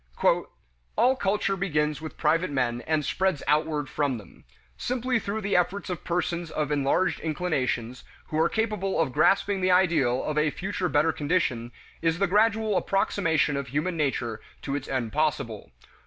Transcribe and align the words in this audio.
"All 0.95 1.15
culture 1.15 1.55
begins 1.55 2.01
with 2.01 2.17
private 2.17 2.49
men 2.49 2.81
and 2.87 3.05
spreads 3.05 3.43
outward 3.45 3.87
from 3.87 4.17
them. 4.17 4.45
Simply 4.75 5.19
through 5.19 5.41
the 5.41 5.55
efforts 5.55 5.91
of 5.91 6.03
persons 6.03 6.49
of 6.49 6.71
enlarged 6.71 7.19
inclinations, 7.19 8.03
who 8.29 8.39
are 8.39 8.49
capable 8.49 8.99
of 8.99 9.11
grasping 9.13 9.61
the 9.61 9.69
ideal 9.69 10.23
of 10.23 10.39
a 10.39 10.49
future 10.49 10.89
better 10.89 11.11
condition, 11.13 11.71
is 12.01 12.17
the 12.17 12.25
gradual 12.25 12.77
approximation 12.77 13.55
of 13.55 13.67
human 13.67 13.95
nature 13.95 14.41
to 14.63 14.73
its 14.75 14.87
end 14.87 15.13
possible. 15.13 15.69